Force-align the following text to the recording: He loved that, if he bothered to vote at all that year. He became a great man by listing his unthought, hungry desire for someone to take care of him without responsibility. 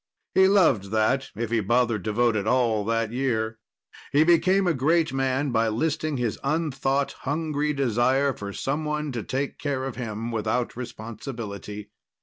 He 0.33 0.47
loved 0.47 0.85
that, 0.85 1.29
if 1.35 1.51
he 1.51 1.59
bothered 1.59 2.03
to 2.05 2.11
vote 2.11 2.35
at 2.35 2.47
all 2.47 2.83
that 2.85 3.11
year. 3.11 3.59
He 4.11 4.23
became 4.23 4.65
a 4.65 4.73
great 4.73 5.13
man 5.13 5.51
by 5.51 5.67
listing 5.67 6.17
his 6.17 6.39
unthought, 6.43 7.11
hungry 7.19 7.71
desire 7.71 8.33
for 8.33 8.51
someone 8.51 9.11
to 9.11 9.21
take 9.21 9.59
care 9.59 9.85
of 9.85 9.97
him 9.97 10.31
without 10.31 10.75
responsibility. 10.75 11.91